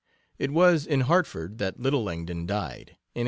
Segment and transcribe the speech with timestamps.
[0.39, 3.19] It was in Hartford that little Langdon died, in 1872.